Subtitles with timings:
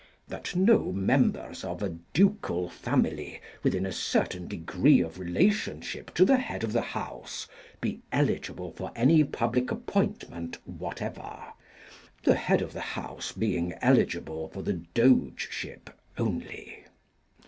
[0.29, 6.37] That no members of a ducal family within a certain degree of relationship to the
[6.37, 7.47] head of the house
[7.81, 11.53] be eligible for any public appointment whatever;
[12.23, 16.83] the head of the house being eligible for the Dogeship only.